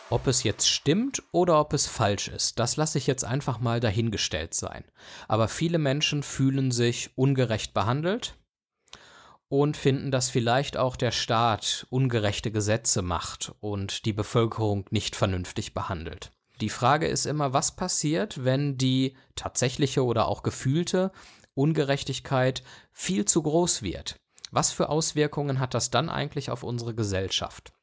Ob 0.09 0.27
es 0.27 0.43
jetzt 0.43 0.69
stimmt 0.69 1.23
oder 1.31 1.59
ob 1.59 1.71
es 1.73 1.87
falsch 1.87 2.27
ist, 2.27 2.59
das 2.59 2.75
lasse 2.75 2.97
ich 2.97 3.07
jetzt 3.07 3.23
einfach 3.23 3.59
mal 3.59 3.79
dahingestellt 3.79 4.53
sein. 4.53 4.83
Aber 5.29 5.47
viele 5.47 5.79
Menschen 5.79 6.21
fühlen 6.21 6.71
sich 6.71 7.11
ungerecht 7.15 7.73
behandelt 7.73 8.35
und 9.51 9.75
finden, 9.75 10.11
dass 10.11 10.29
vielleicht 10.29 10.77
auch 10.77 10.95
der 10.95 11.11
Staat 11.11 11.85
ungerechte 11.89 12.51
Gesetze 12.51 13.01
macht 13.01 13.53
und 13.59 14.05
die 14.05 14.13
Bevölkerung 14.13 14.85
nicht 14.91 15.17
vernünftig 15.17 15.73
behandelt. 15.73 16.31
Die 16.61 16.69
Frage 16.69 17.07
ist 17.07 17.25
immer, 17.25 17.51
was 17.51 17.75
passiert, 17.75 18.45
wenn 18.45 18.77
die 18.77 19.17
tatsächliche 19.35 20.05
oder 20.05 20.29
auch 20.29 20.43
gefühlte 20.43 21.11
Ungerechtigkeit 21.53 22.63
viel 22.93 23.25
zu 23.25 23.43
groß 23.43 23.81
wird? 23.81 24.15
Was 24.51 24.71
für 24.71 24.87
Auswirkungen 24.87 25.59
hat 25.59 25.73
das 25.73 25.91
dann 25.91 26.07
eigentlich 26.07 26.49
auf 26.49 26.63
unsere 26.63 26.95
Gesellschaft? 26.95 27.73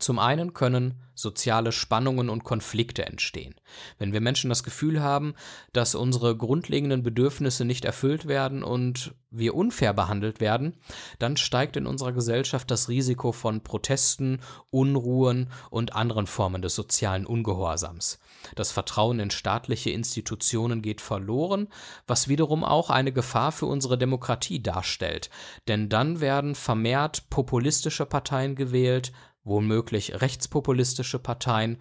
Zum 0.00 0.18
einen 0.18 0.54
können 0.54 0.94
soziale 1.14 1.72
Spannungen 1.72 2.30
und 2.30 2.44
Konflikte 2.44 3.04
entstehen. 3.04 3.54
Wenn 3.98 4.12
wir 4.12 4.22
Menschen 4.22 4.48
das 4.48 4.62
Gefühl 4.64 5.02
haben, 5.02 5.34
dass 5.72 5.94
unsere 5.94 6.36
grundlegenden 6.36 7.02
Bedürfnisse 7.02 7.66
nicht 7.66 7.84
erfüllt 7.84 8.26
werden 8.26 8.64
und 8.64 9.14
wir 9.30 9.54
unfair 9.54 9.92
behandelt 9.92 10.40
werden, 10.40 10.74
dann 11.18 11.36
steigt 11.36 11.76
in 11.76 11.86
unserer 11.86 12.12
Gesellschaft 12.12 12.70
das 12.70 12.88
Risiko 12.88 13.30
von 13.30 13.62
Protesten, 13.62 14.40
Unruhen 14.70 15.50
und 15.68 15.94
anderen 15.94 16.26
Formen 16.26 16.62
des 16.62 16.74
sozialen 16.74 17.26
Ungehorsams. 17.26 18.18
Das 18.56 18.72
Vertrauen 18.72 19.20
in 19.20 19.30
staatliche 19.30 19.90
Institutionen 19.90 20.82
geht 20.82 21.00
verloren, 21.00 21.68
was 22.06 22.26
wiederum 22.26 22.64
auch 22.64 22.90
eine 22.90 23.12
Gefahr 23.12 23.52
für 23.52 23.66
unsere 23.66 23.98
Demokratie 23.98 24.62
darstellt, 24.62 25.30
denn 25.68 25.88
dann 25.88 26.20
werden 26.20 26.54
vermehrt 26.54 27.28
populistische 27.30 28.06
Parteien 28.06 28.56
gewählt, 28.56 29.12
womöglich 29.44 30.20
rechtspopulistische 30.20 31.18
Parteien 31.18 31.78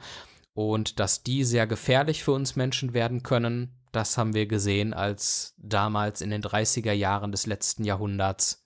und 0.53 0.99
dass 0.99 1.23
die 1.23 1.43
sehr 1.43 1.67
gefährlich 1.67 2.23
für 2.23 2.31
uns 2.31 2.55
Menschen 2.55 2.93
werden 2.93 3.23
können, 3.23 3.75
das 3.91 4.17
haben 4.17 4.33
wir 4.33 4.45
gesehen, 4.45 4.93
als 4.93 5.55
damals 5.57 6.21
in 6.21 6.29
den 6.29 6.43
30er 6.43 6.91
Jahren 6.91 7.31
des 7.31 7.45
letzten 7.45 7.83
Jahrhunderts 7.83 8.65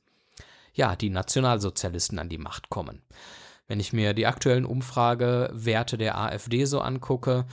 ja, 0.73 0.95
die 0.95 1.09
Nationalsozialisten 1.09 2.19
an 2.19 2.29
die 2.29 2.37
Macht 2.37 2.69
kommen. 2.69 3.03
Wenn 3.67 3.79
ich 3.79 3.93
mir 3.93 4.13
die 4.13 4.27
aktuellen 4.27 4.65
Umfragewerte 4.65 5.97
der 5.97 6.17
AfD 6.17 6.65
so 6.65 6.81
angucke, 6.81 7.45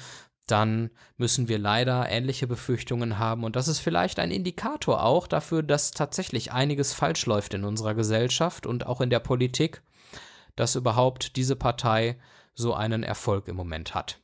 dann 0.47 0.91
müssen 1.17 1.49
wir 1.49 1.59
leider 1.59 2.09
ähnliche 2.09 2.47
Befürchtungen 2.47 3.19
haben. 3.19 3.45
Und 3.45 3.55
das 3.55 3.69
ist 3.69 3.79
vielleicht 3.79 4.19
ein 4.19 4.33
Indikator 4.33 5.05
auch 5.05 5.29
dafür, 5.29 5.63
dass 5.63 5.93
tatsächlich 5.93 6.51
einiges 6.51 6.93
falsch 6.93 7.27
läuft 7.27 7.55
in 7.55 7.65
unserer 7.65 7.95
Gesellschaft 7.95 8.67
und 8.67 8.87
auch 8.87 9.01
in 9.01 9.11
der 9.11 9.21
Politik 9.21 9.83
dass 10.61 10.77
überhaupt 10.77 11.37
diese 11.37 11.57
Partei 11.57 12.19
so 12.53 12.75
einen 12.75 13.03
Erfolg 13.03 13.49
im 13.49 13.57
Moment 13.57 13.95
hat. 13.95 14.21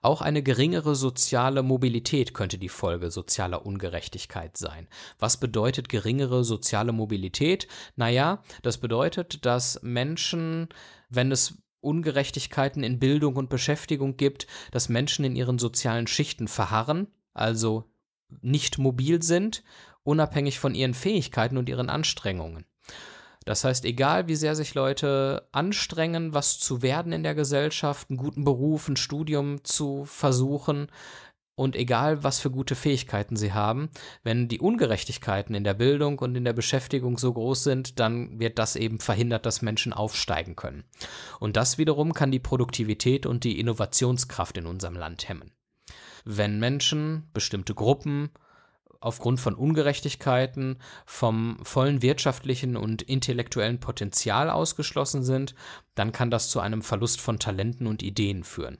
Auch 0.00 0.22
eine 0.22 0.42
geringere 0.42 0.94
soziale 0.94 1.62
Mobilität 1.62 2.32
könnte 2.32 2.56
die 2.56 2.70
Folge 2.70 3.10
sozialer 3.10 3.66
Ungerechtigkeit 3.66 4.56
sein. 4.56 4.88
Was 5.18 5.38
bedeutet 5.38 5.90
geringere 5.90 6.42
soziale 6.42 6.92
Mobilität? 6.92 7.68
Naja, 7.96 8.42
das 8.62 8.78
bedeutet, 8.78 9.44
dass 9.44 9.82
Menschen, 9.82 10.70
wenn 11.10 11.30
es 11.30 11.58
Ungerechtigkeiten 11.80 12.82
in 12.82 12.98
Bildung 12.98 13.36
und 13.36 13.50
Beschäftigung 13.50 14.16
gibt, 14.16 14.46
dass 14.70 14.88
Menschen 14.88 15.26
in 15.26 15.36
ihren 15.36 15.58
sozialen 15.58 16.06
Schichten 16.06 16.48
verharren, 16.48 17.08
also 17.34 17.84
nicht 18.40 18.78
mobil 18.78 19.22
sind, 19.22 19.62
unabhängig 20.02 20.58
von 20.58 20.74
ihren 20.74 20.94
Fähigkeiten 20.94 21.58
und 21.58 21.68
ihren 21.68 21.90
Anstrengungen. 21.90 22.64
Das 23.44 23.64
heißt, 23.64 23.84
egal 23.84 24.28
wie 24.28 24.36
sehr 24.36 24.56
sich 24.56 24.74
Leute 24.74 25.48
anstrengen, 25.52 26.32
was 26.34 26.58
zu 26.58 26.82
werden 26.82 27.12
in 27.12 27.22
der 27.22 27.34
Gesellschaft, 27.34 28.10
einen 28.10 28.16
guten 28.16 28.44
Beruf, 28.44 28.88
ein 28.88 28.96
Studium 28.96 29.62
zu 29.64 30.04
versuchen, 30.04 30.88
und 31.56 31.76
egal, 31.76 32.24
was 32.24 32.40
für 32.40 32.50
gute 32.50 32.74
Fähigkeiten 32.74 33.36
sie 33.36 33.52
haben, 33.52 33.90
wenn 34.24 34.48
die 34.48 34.58
Ungerechtigkeiten 34.58 35.54
in 35.54 35.62
der 35.62 35.74
Bildung 35.74 36.18
und 36.18 36.34
in 36.34 36.44
der 36.44 36.52
Beschäftigung 36.52 37.16
so 37.16 37.32
groß 37.32 37.62
sind, 37.62 38.00
dann 38.00 38.40
wird 38.40 38.58
das 38.58 38.74
eben 38.74 38.98
verhindert, 38.98 39.46
dass 39.46 39.62
Menschen 39.62 39.92
aufsteigen 39.92 40.56
können. 40.56 40.84
Und 41.38 41.56
das 41.56 41.78
wiederum 41.78 42.12
kann 42.12 42.32
die 42.32 42.40
Produktivität 42.40 43.24
und 43.24 43.44
die 43.44 43.60
Innovationskraft 43.60 44.58
in 44.58 44.66
unserem 44.66 44.96
Land 44.96 45.28
hemmen. 45.28 45.52
Wenn 46.24 46.58
Menschen, 46.58 47.28
bestimmte 47.32 47.74
Gruppen 47.74 48.30
aufgrund 49.04 49.38
von 49.38 49.54
Ungerechtigkeiten 49.54 50.78
vom 51.04 51.58
vollen 51.62 52.00
wirtschaftlichen 52.00 52.76
und 52.76 53.02
intellektuellen 53.02 53.78
Potenzial 53.78 54.48
ausgeschlossen 54.48 55.22
sind, 55.22 55.54
dann 55.94 56.10
kann 56.10 56.30
das 56.30 56.48
zu 56.48 56.60
einem 56.60 56.82
Verlust 56.82 57.20
von 57.20 57.38
Talenten 57.38 57.86
und 57.86 58.02
Ideen 58.02 58.44
führen. 58.44 58.78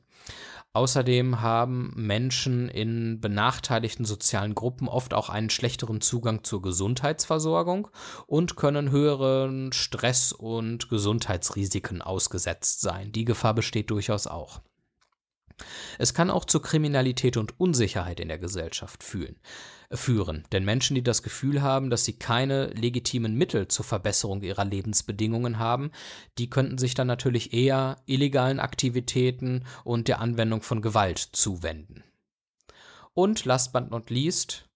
Außerdem 0.72 1.40
haben 1.40 1.92
Menschen 1.94 2.68
in 2.68 3.20
benachteiligten 3.20 4.04
sozialen 4.04 4.56
Gruppen 4.56 4.88
oft 4.88 5.14
auch 5.14 5.28
einen 5.28 5.50
schlechteren 5.50 6.00
Zugang 6.00 6.42
zur 6.42 6.62
Gesundheitsversorgung 6.62 7.88
und 8.26 8.56
können 8.56 8.90
höheren 8.90 9.72
Stress- 9.72 10.32
und 10.32 10.88
Gesundheitsrisiken 10.88 12.02
ausgesetzt 12.02 12.80
sein. 12.80 13.12
Die 13.12 13.24
Gefahr 13.24 13.54
besteht 13.54 13.90
durchaus 13.90 14.26
auch. 14.26 14.62
Es 15.98 16.12
kann 16.12 16.30
auch 16.30 16.44
zu 16.44 16.58
Kriminalität 16.58 17.36
und 17.36 17.60
Unsicherheit 17.60 18.18
in 18.18 18.26
der 18.26 18.38
Gesellschaft 18.38 19.04
fühlen 19.04 19.38
führen. 19.90 20.44
Denn 20.52 20.64
Menschen, 20.64 20.94
die 20.94 21.02
das 21.02 21.22
Gefühl 21.22 21.62
haben, 21.62 21.90
dass 21.90 22.04
sie 22.04 22.14
keine 22.14 22.66
legitimen 22.68 23.34
Mittel 23.34 23.68
zur 23.68 23.84
Verbesserung 23.84 24.42
ihrer 24.42 24.64
Lebensbedingungen 24.64 25.58
haben, 25.58 25.90
die 26.38 26.50
könnten 26.50 26.78
sich 26.78 26.94
dann 26.94 27.06
natürlich 27.06 27.52
eher 27.52 27.96
illegalen 28.06 28.60
Aktivitäten 28.60 29.64
und 29.84 30.08
der 30.08 30.20
Anwendung 30.20 30.62
von 30.62 30.82
Gewalt 30.82 31.18
zuwenden. 31.18 32.04
Und 33.12 33.44
last 33.44 33.72
but 33.72 33.90
not 33.90 34.10
least, 34.10 34.68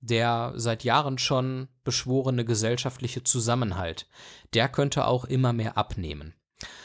der 0.00 0.52
seit 0.56 0.84
Jahren 0.84 1.18
schon 1.18 1.68
beschworene 1.84 2.44
gesellschaftliche 2.44 3.24
Zusammenhalt, 3.24 4.06
der 4.54 4.68
könnte 4.68 5.06
auch 5.06 5.24
immer 5.24 5.52
mehr 5.52 5.76
abnehmen. 5.76 6.34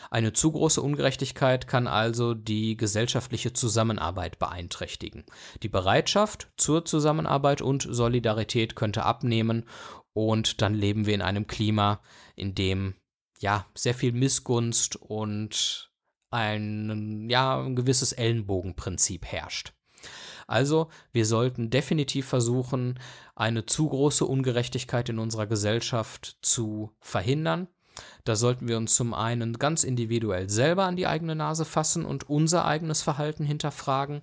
Eine 0.09 0.33
zu 0.33 0.51
große 0.51 0.81
Ungerechtigkeit 0.81 1.67
kann 1.67 1.87
also 1.87 2.33
die 2.33 2.75
gesellschaftliche 2.75 3.53
Zusammenarbeit 3.53 4.39
beeinträchtigen. 4.39 5.23
Die 5.63 5.69
Bereitschaft 5.69 6.51
zur 6.57 6.83
Zusammenarbeit 6.83 7.61
und 7.61 7.87
Solidarität 7.89 8.75
könnte 8.75 9.03
abnehmen 9.03 9.65
und 10.13 10.61
dann 10.61 10.73
leben 10.73 11.05
wir 11.05 11.13
in 11.13 11.21
einem 11.21 11.47
Klima, 11.47 12.01
in 12.35 12.55
dem 12.55 12.95
ja 13.39 13.65
sehr 13.73 13.93
viel 13.93 14.11
Missgunst 14.11 14.97
und 14.97 15.91
ein 16.29 17.29
ja 17.29 17.61
ein 17.61 17.75
gewisses 17.75 18.11
Ellenbogenprinzip 18.11 19.25
herrscht. 19.25 19.73
Also, 20.47 20.89
wir 21.13 21.25
sollten 21.25 21.69
definitiv 21.69 22.27
versuchen, 22.27 22.99
eine 23.35 23.65
zu 23.65 23.87
große 23.87 24.25
Ungerechtigkeit 24.25 25.07
in 25.07 25.19
unserer 25.19 25.47
Gesellschaft 25.47 26.37
zu 26.41 26.91
verhindern. 26.99 27.69
Da 28.23 28.35
sollten 28.35 28.67
wir 28.67 28.77
uns 28.77 28.95
zum 28.95 29.13
einen 29.13 29.53
ganz 29.53 29.83
individuell 29.83 30.49
selber 30.49 30.85
an 30.85 30.95
die 30.95 31.07
eigene 31.07 31.35
Nase 31.35 31.65
fassen 31.65 32.05
und 32.05 32.29
unser 32.29 32.65
eigenes 32.65 33.01
Verhalten 33.01 33.43
hinterfragen. 33.43 34.21